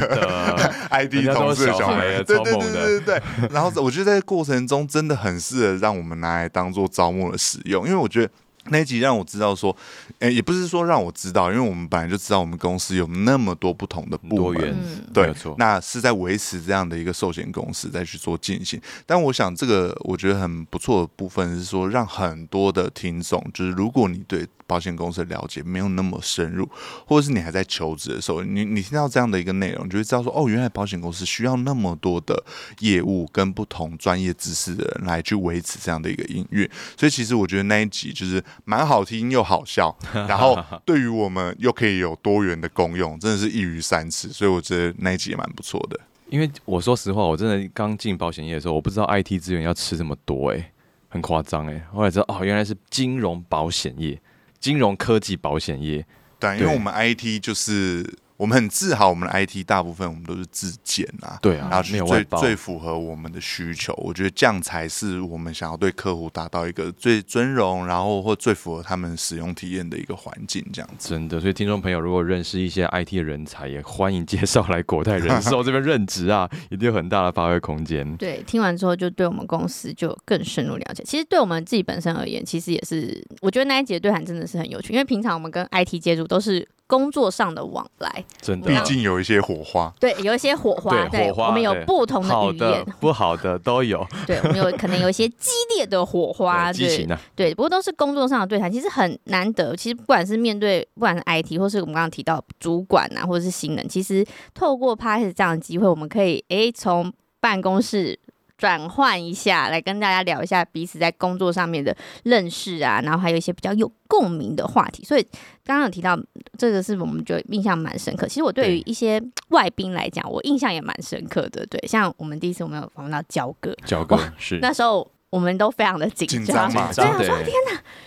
[0.91, 1.95] ID 同事的小孩。
[1.95, 3.21] 孩，对对对对对。
[3.52, 8.32] 然后我觉得在过程中真的很适合让我们拿来当做招募的使用，因为我觉得。
[8.69, 9.75] 那一集让我知道说，
[10.19, 18.80] 诶、也不是说让我知道，因为我们本来就知道我们公司有那么多不同的部门，多元，嗯对没错，那是在维持这样的一个寿险公司再去做进行。
[19.06, 26.69] 但我想这个我觉得很不错的部分是说，让很多的听众，就是如果你对保险公司的了解没有那么深入，
[27.06, 32.43] 或者是你还在求职的时候，你你听到这样的一个内容，你就会知道说，哦，原来保险公司需要那么多的
[32.80, 36.69] 业务跟不同专业知识的人来去维持这样的一个营运。
[36.97, 39.95] 所以其实我觉得那一集就是蛮好听又好笑，
[40.27, 44.29] 然后对于我们又可以有多元的功用，真的是一鱼三吃。
[44.29, 45.99] 所以我觉得那一集也蛮不错的。
[46.29, 50.71] 因为我说实话，我真的刚进保险业的时候，我不知道 IT 资源要吃这么多、欸，
[51.07, 51.81] 很夸张哎。
[51.93, 54.19] 后来知道哦，原来是金融保险业、
[54.59, 56.05] 金融科技保险业，
[56.37, 58.05] 对，因为我们 IT 就是
[58.38, 63.93] 我们很自豪，我们的 IT 大部分我们都是自建啊，对啊然后，去最最符合我们的需求。
[63.97, 71.10] 我觉得这样才是我们想要对客户达到一个最尊荣，然后或最符合他们使用体验的一个环境，这样子。
[71.10, 71.39] 真的。
[71.41, 78.06] 所以听众朋友如果认识一些 IT 的人才，也欢迎介绍来国泰人寿这边任职啊，一定有很大的发挥空间。
[78.17, 81.04] 对，听完之后就对我们公司就更深入了解。
[81.04, 88.67] 其实对我们自己本身而言，其实也是我觉得那一节的对谈真的是很有趣，因为平常我们跟 IT 接触都是工作上的往来，真的。
[88.67, 96.89] 毕，竟有一些火花，对，有一些火花，对火花我们有不同的的语言，不好的都有， 对，我们有可能有一些激烈的火花， 对对。
[96.89, 99.76] 激情啊，对，不过都是工作上的对谈，其实很难得。
[99.76, 108.17] 其实不管是面对不管是 IT，或是我们刚刚提到主管啊，或者是新人，其实透过 p a s 这样的机会，我们可以诶从办公室。
[108.57, 115.03] 转换一下，来跟大家聊一下彼此在工作上面的认识啊，然后还有一些比较有共鸣的话题。
[115.03, 115.23] 所以
[115.63, 116.19] 刚刚有提到
[116.57, 118.27] 这个是我们觉得印象蛮深刻。
[118.27, 121.65] 其实我对于一些外宾来讲，我印象也蛮深刻的。
[121.67, 127.54] 对，像我们第一次我们有访问到焦哥，焦哥是那时候我们都非常的紧紧张张嘛对，我对说天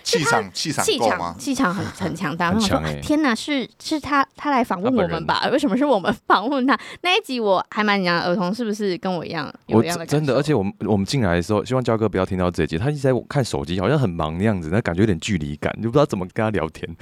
[0.03, 1.37] 气场气场气场？
[1.39, 2.51] 气场很 很强大。
[2.51, 5.47] 然后我说天哪，是是他他来访问我们吧？
[5.51, 6.77] 为什么是我们访问他？
[7.01, 16.93] 那一集我还蛮紧张，儿童是不是跟我一样有我一样的真的，而且我们我们进来的时候，希望焦哥不要听到这一集，他一直在看手机，好像很忙的样子，那感觉有点距离感，就不知道怎么跟他聊天。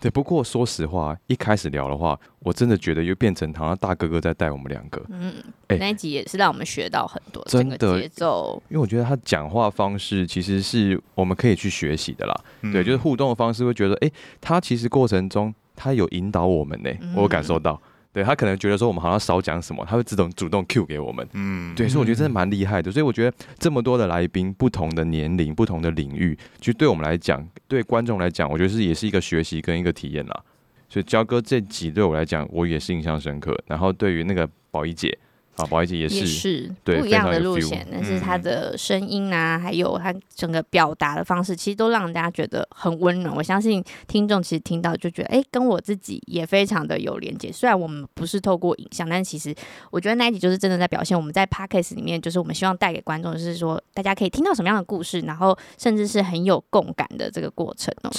[0.00, 5.34] 对，不过说实话，一开始聊的话，我真的觉得又变成好像大哥哥在带我们两个，嗯，
[5.68, 8.62] 哎那一集也是让我们学到很多真的整个节奏。
[8.68, 12.40] 因为我觉得他讲话方式其实是我们可以去学习的啦。
[12.62, 17.80] 嗯对，就是互动的方式，会觉得，哎、他其实过程中他有引导我们呢、嗯我有感受到。
[18.16, 21.28] 对他可能觉得说我们好像少讲什么，他会自动主动 Q 给我们。
[21.34, 22.90] 嗯，对，所以我觉得真的蛮厉害的。
[22.90, 30.42] 所以我觉得这么多的来宾，不同的年龄、不同的领域，其实对我们来讲，对观众来讲，我觉得是也是一个学习跟一个体验啦。
[30.88, 33.54] 所以焦哥这集对我来讲，我也是印象深刻。
[33.66, 35.14] 然后对于那个宝仪姐
[35.56, 43.34] 啊，宝仪姐也也是，是对不一样的路线，但是他嗯的声音啊，还有他整个表达的方式，其实都让人家觉得很温暖。
[43.34, 47.50] 我相信听众其实听到就觉得，哎、跟我自己也非常的有连接。
[47.50, 49.54] 虽然我们不是透过影像，但其实
[49.90, 58.10] 我觉得那一集就是真的在表现我们在 podcast 里面，就是我们希望带给观众，就是说大家可以听到什么样的故事，然后甚至是很有共感的这个过程哦。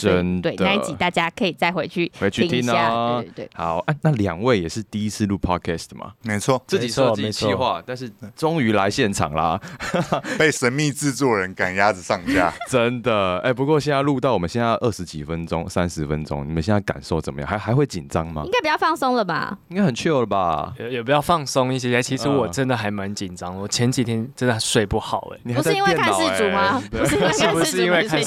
[0.42, 3.32] 对那一集大家可以再回去回去听听一下，哦对。
[3.32, 3.50] 对对。
[3.54, 9.60] 好，啊，那两位也是第一次录 podcast 吗，没错，自己设计没错企划，但是终于来现场啦，
[10.38, 12.54] 被神秘制作人赶鸭子上架。
[12.70, 13.38] 真的。
[13.40, 17.50] 哎、不过现在录到我们现在二十几分钟、三十分钟，你们现在感受怎么样？
[17.50, 18.52] 还还会紧张吗应？
[18.52, 19.58] 该比较放松了吧？
[19.70, 20.74] 应该很 chill 了吧？
[20.80, 22.02] 也也比较放松一些。
[22.02, 26.82] 其实我嗯真的还蛮紧张，我前几天真的睡不好哎、你还在不是因为看世主吗？
[26.92, 28.24] 哎不是因为是不看世主是因为看？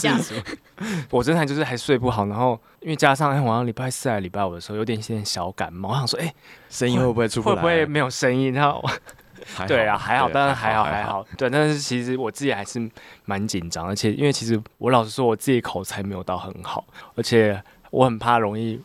[1.11, 6.33] 我真的就是还睡不好，然后因为加上哎，晚上礼拜四还礼拜五的时候有点点小感冒，我想说哎、
[6.69, 7.57] 声音会不会出不来？
[7.57, 8.53] 会不会没有声音？
[8.53, 8.83] 然后
[9.67, 11.03] 对啊，还好，对当然还好还。
[11.03, 12.91] 好，对，但是其实我自己还是
[13.25, 16.85] 蛮紧张，而且因为其实我老实说，我自己口才没有到很好，
[17.17, 18.81] 而且我很怕容易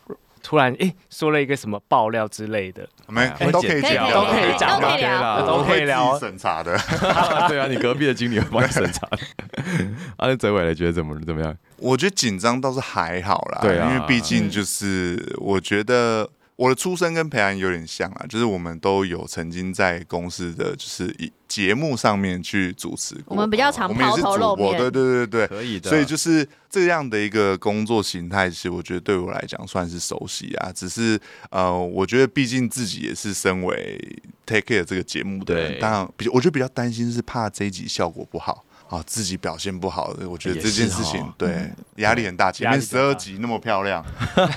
[0.46, 6.78] 突然诶说了一个什么爆料之类的，我们哎都可以讲，都可以讲都可以聊都可以聊审查的。
[7.48, 9.18] 对啊，你隔壁的经理会帮你审查的。
[10.16, 11.52] 啊，那泽伟来觉得怎么怎么样？
[11.78, 25.46] 我觉得紧张倒是还好啦，对啊因为毕竟就是我觉得我的出身跟培安有点像啊，就是我们都有曾经在公司的就是以节目上面去主持过，我们比较常抛头露，面对对对对。
[25.46, 25.90] 可以的。
[25.90, 30.72] 所以就是这样的一个工作形态，其实我觉得对我来讲算是熟悉啊。
[30.74, 34.00] 只是呃，我觉得毕竟自己也是身为
[34.46, 38.64] Take Care 这个节目的人，当然比我觉得比较担心是怕这一集效果不好。
[38.88, 42.50] 啊，自己表现不好的，我觉得这件事情对压力很大。
[42.50, 44.02] 前面十二集那么漂亮，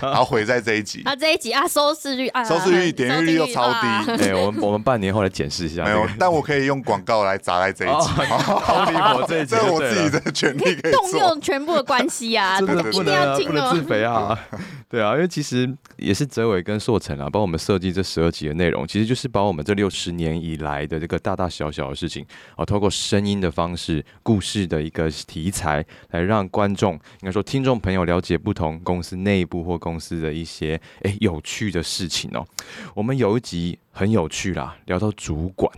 [0.01, 6.07] 然后毁在这一集，啊，这一集啊，收视率啊，收视率点阅率又超低啊哎、我们我们半年后来检视一下、没有。
[6.17, 10.19] 但我可以用用广告来砸在这一集，好离谱，这一集 这是我自己的。
[10.19, 11.11] 的权利可以动。
[11.19, 13.81] 用全部的关系啊，真的对一定要不能啊，听哦不能自。
[13.81, 14.39] 肥啊！
[14.87, 32.45] 对啊，因为其实也是哲伟跟硕成啊，帮我们设计这十二集的内容，其实就是把我们这六十年以来的这个大大小小的事情，啊，透过声音的方式、故事的一个题材，来让观众应该说听众朋友了解不同公司内部或公司的一些诶有趣的事情哦。
[32.93, 35.71] 我们有一集很有趣啦，聊到主管。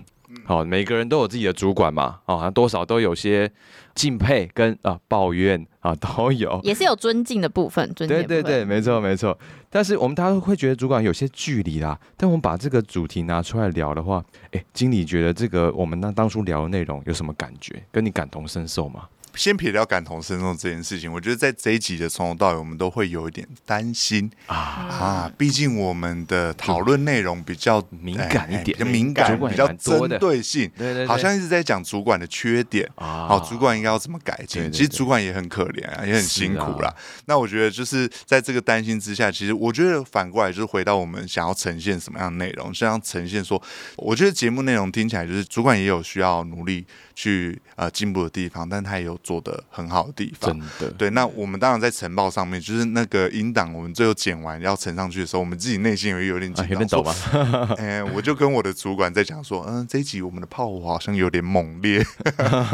[0.44, 3.50] 好，每个人都有自己的主管嘛，哦，多少都有些
[3.96, 6.60] 敬佩跟啊抱怨啊 都有。
[6.64, 9.38] 也是有尊敬的部分，尊敬对对对，没错没错。
[9.70, 11.98] 但是我们大家都会觉得主管有些距离啦。
[12.18, 17.82] 但我们把这个主题拿出来聊的话，哎，经理觉得这个我们那当初聊的内容有什么感觉？
[17.92, 19.08] 跟你感同身受吗？
[19.36, 32.90] 先撇掉感同身受这件事情，我觉得在这一集的从头到尾，我们都会有一点担心啊，啊，毕竟我们的讨论内容比较敏感一点哎比较敏感比较针对性，对对好像一直在讲主管的缺点。
[32.96, 34.72] 啊好，主管应该要怎么改进？
[34.72, 36.96] 其实主管也很可怜啊，也很辛苦是啦。
[37.26, 43.62] 那我觉得就是在这个担心之下，其实我觉得反过来就是回到我们想要呈现什么样的内容，想要呈现说，
[43.98, 46.86] 我觉得节目内容听起来就是主管也有需要努力
[47.22, 50.60] 去呃进步的地方，但他也有做的很好的地方真。
[50.80, 57.76] 的对，那我们当然在晨报上面，就是那个音档，我们最后剪完要呈上去的时候，我们自己内心有有点啊紧张，走吧说？
[57.78, 62.04] 哎、我就跟我的主管在讲说，嗯，这一集我们的炮火好像有点猛烈，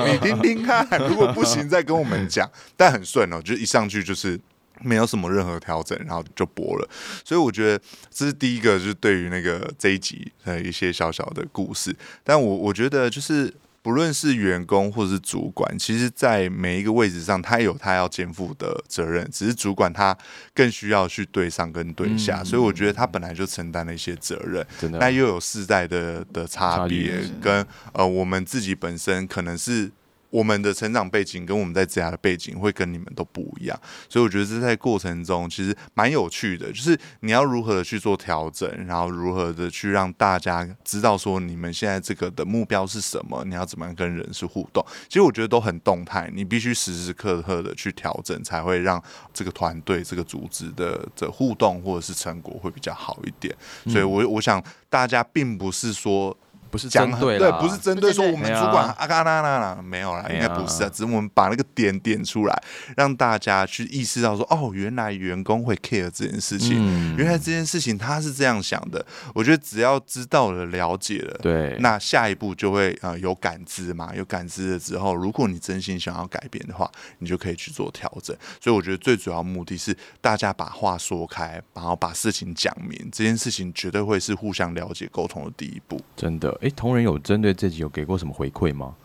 [0.06, 2.50] 你听听看，如果不行再跟我们讲。
[2.78, 4.40] 但很顺哦，就一上去就是。
[4.84, 6.88] 没有什么任何调整，然后就播了，
[7.26, 11.96] 所以我觉得这是第一个，就是对于那个这一集的一些小小的故事。
[12.24, 13.52] 但我我觉得就是
[13.88, 20.13] 不论是员工或者是主管，其实，在每一个位置上，他有他要肩负的责任，只是主管他
[20.54, 24.67] 更需要去对上跟对下，嗯所以我觉得他本来就承担了一些责任。
[25.00, 29.89] 那又有世代的的差差别异，跟呃我们自己本身可能是。
[30.30, 44.86] 我们的成长背景跟我们在职涯的背景会跟你们都不一样，所以我觉得这在过程中其实蛮有趣的，就是你要如何的去做调整，然后如何的去让大家知道说你们现在这个的目标是什么，你要怎么样跟人事互动。
[45.08, 49.02] 其实我觉得都很动态，你必须时时刻刻的去调整，才会让
[49.34, 53.56] 这个团队、这个组织的的互动或者是成果会比较好一点。
[53.88, 56.38] 所以我我想大家并不是说。
[56.69, 62.63] 不是讲针对，对不是针对说我们主管啊嘎啦啦啦，没有啦，应该不是啊，只是我们把那个点点出来，
[62.95, 69.06] 让大家去意识到说，哦，原来员工会 care 这件事情，嗯原来这件事情他是这样想的。
[69.34, 78.36] 我觉得只要知道了、了解了，对，那下一步就会呃有感知嘛，有感知了之后，如果你真心想要改变的话，你就可以去做调整。
[78.62, 85.99] 所以我觉得最主要目的是大家把话说开，然后把事情讲明，这件事情绝对会是互相了解、沟通的第一步。
[86.15, 88.96] 真的，哎，同仁有针对这集有给过什么回馈吗？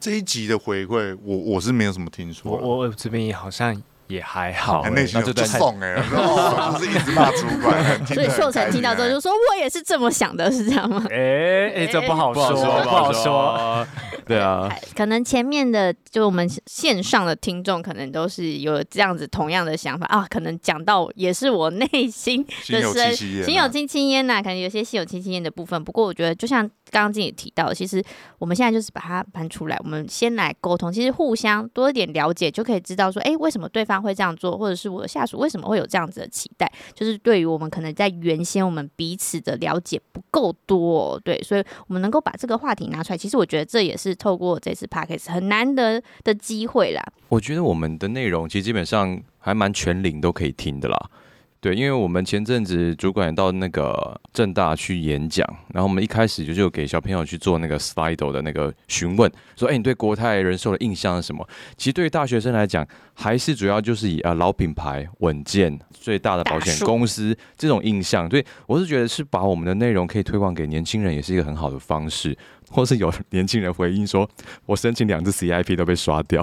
[0.00, 2.52] 这一集的回馈，我我是没有什么听说。
[2.52, 3.74] 我我我这边也好像
[4.08, 12.50] 也还好、很欸内心有就那就在送哎， 哦就是一直骂主管， 所以秀成听到之后就说：“我也是这么想的，是这样吗 哎哎、这不好说，
[12.82, 13.86] 不好说。。
[14.26, 20.26] 对啊，可能前面的就我们线上的听众，可能都是有这样子同样的想法啊。
[20.28, 25.82] 可能讲到也是我内心心有的深戚戚焉啊，心有戚戚焉呐，可能有些心有戚戚焉的部分。
[25.82, 28.04] 不过我觉得，就像刚刚经理提到的，其实
[28.38, 47.02] 我们现在就是把它搬出来，我们先来沟通，其实互相多一点了解，就可以知道说，哎，为什么对方会这样做，或者是我的下属为什么会有这样子的期待，就是对于我们可能在原先我们彼此的了解不够多、对，所以我们能够把这个话题拿出来，其实我觉得这也是透过这次 p a c k a g e 很难得的机会啦。
[47.28, 51.10] 我觉得我们的内容其实基本上还蛮全龄都可以听的啦。
[51.60, 55.44] 对，因为我们前阵子主管到那个正大去演讲，
[55.74, 61.44] 然后我们一开始就就给小朋友去做那个 Slido 的那个询问，说：“哎，你对国泰人寿的印象是什么？”
[61.76, 68.30] 其实对于大学生来讲，还是主要就是以啊老品牌、稳健、最大的保险公司这种印象。
[68.30, 72.38] 所以我是觉得是把我们的内容可以推广给年轻人，也是一个很好的方式。
[72.70, 74.28] 或是有年轻人回应说
[74.66, 76.42] ：“我申请两次 CIP 都被刷掉。”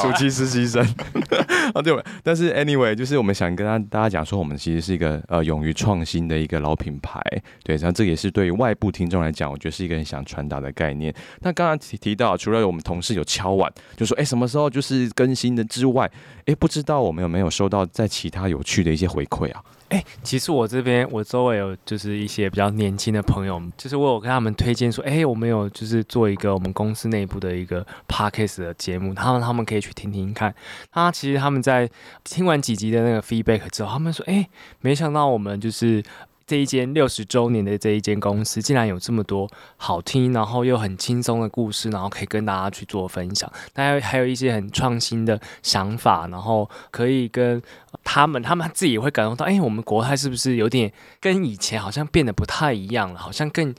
[0.00, 0.82] 暑哦期实习生
[1.74, 1.94] 啊，对。
[2.22, 7.20] 但是 anyway，就是我们想跟大大家讲说，我们其实是一个呃勇于创新的一个老品牌，
[7.62, 7.76] 对。
[7.76, 11.14] 然后这也是对于外部听众来讲，我觉得是一个很想传达的概念。
[11.40, 16.10] 那刚刚提提到，除了我们同事有敲碗，就说哎什么时候就是更新的之外，
[16.46, 19.62] 哎不知道我们有没有收到在其他有趣的一些回馈啊？
[19.94, 30.52] 哎、其实我这边我周围有就是一些比较年轻的朋友，就是我有跟他们推荐说，哎、我们有就是做一个我们公司内部的一个 podcast 的节目，他们他们可以去听听看。
[30.94, 31.88] 那其实他们在
[32.24, 34.48] 听完几集的那个 feedback 之后，他们说，哎、
[34.80, 36.02] 没想到我们就是。
[36.46, 39.48] 这一间六十周年的这一间公司，竟然有这么多
[39.78, 43.50] 好听，然后又很轻松的故事，然后可以跟大家去做分享。
[43.72, 47.62] 大家还有一些很创新的想法，然后可以跟
[48.04, 53.18] 他们，他们自己也会感受到，哎，我们国泰是不是有点跟以前好像变得不太一样了？
[53.18, 53.74] 好像更。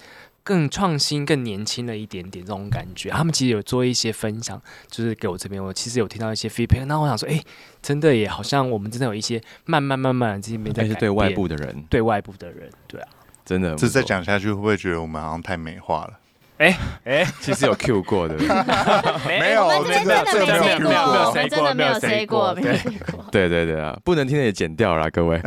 [0.48, 4.62] 更创新、更年轻了一点点这种感觉，他们其实有做一些分享，
[4.92, 6.86] 就是给我这边，我其实有听到一些 feedback。
[6.86, 7.42] 那我想说，哎，
[7.82, 13.08] 真的也好像我们真的有一些慢慢慢慢这些没在对外部的人，对外部的人，对啊，
[13.44, 13.74] 真的。
[13.76, 16.20] 这再讲下去，会不会觉得我们好像太美化了？
[16.58, 18.36] 哎哎，其实有 Q 过的，
[19.28, 20.96] 没有，我们这边真的没有 Q 过，
[21.28, 23.26] 我们真的没有 say 过，没有 say 过。
[23.32, 25.42] 对对对啊，不能听的也剪掉了，各位。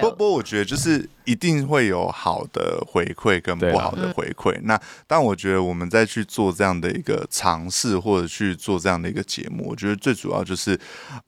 [0.00, 1.08] 不不，我觉得就是。
[1.26, 4.56] 一定会有好的回馈跟不好的回馈。
[4.62, 10.78] 那但我觉得我们再去做这样的一个尝试，或者去做这样的一个节目，我觉得最主要就是，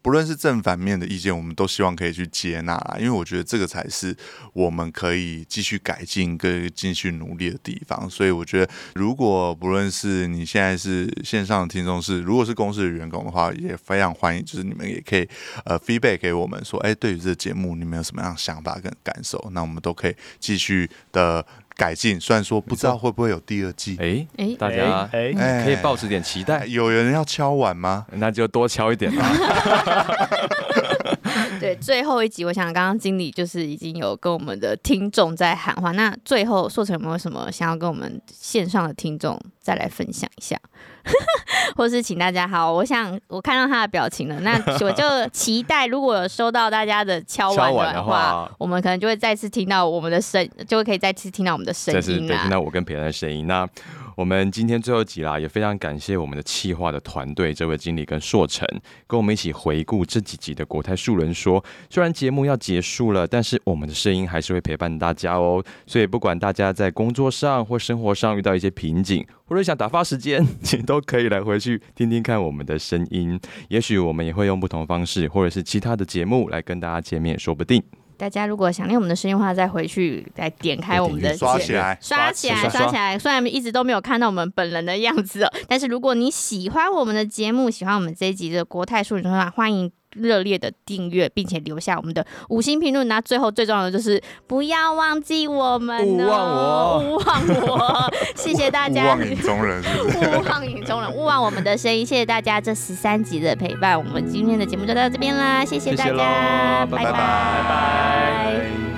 [0.00, 2.94] 不论是正反面的意见，我们都希望可以去接纳啦。
[3.00, 4.16] 因为我觉得这个才是
[4.52, 7.87] 我们可以继续改进跟继续努力的地方。
[8.08, 15.28] 所以我觉得，如果不论是你现在是线上的听众，是如果是公司的员工的话，也非常欢迎，就是你们也可以
[15.64, 19.44] 呃 feedback 给我们说，哎，对于这个节目你们有什么样的想法跟感受？
[19.50, 19.88] 那我们都。
[19.88, 21.42] 都可以继续的
[21.74, 25.32] 改进，虽然说不知道会不会有第二季，哎哎，大家哎
[25.64, 26.66] 可以抱持点期待。
[26.66, 28.04] 有人要敲碗吗？
[28.12, 29.24] 那就多敲一点吧。
[31.60, 35.92] 对，最后一集，我想刚刚经理就是已经有跟我们的听众在喊话。
[35.92, 40.58] 那最后硕成有没有什么想要跟我们线上的听众再来分享一下，
[41.76, 42.72] 或是请大家好？
[42.72, 53.46] 我想我看到他的表情了，那我就期待如果有收到大家的敲碗的话，我们可能就会再次听到我们的声，就会可以再次听到我们的声音对，听到我跟培安的声音。
[53.46, 53.68] 那
[54.18, 58.66] 我们今天最后集啦，也非常感谢我们的企划的团队，这位经理跟硕成，
[59.06, 61.64] 跟我们一起回顾这几集的国泰树人说。
[61.88, 65.64] 虽然节目要结束了，但是我们的声音还是会陪伴大家哦。
[65.86, 73.38] 所以不管大家在工作上或生活上遇到一些瓶颈，或者想打发时间， 请都可以来回去听听看我们的声音。
[73.68, 77.80] 也许我们也会用不同方式，或者是其他的节目来跟大家见面，说不定。
[78.18, 83.18] 大家如果想念我们的声音的话，再回去再点开我们的刷起来，刷起来，刷起来。
[83.18, 93.06] 虽然一直都没有看到我们本人的样子，但是如果你喜欢我们的节目，喜欢我们这一集的国泰数据的话，欢迎热烈的订阅，并且留下我们的五星评论。
[93.08, 98.14] 那最后最重要的就是不要忘记我们，勿忘我，勿忘我。
[98.34, 102.04] 谢谢大家，勿忘影中人，勿忘影中人，勿忘我们的声音。
[102.04, 108.97] 谢谢大家这十三集的陪伴，我们今天的节目就到这边啦，谢谢大家，拜拜，拜拜。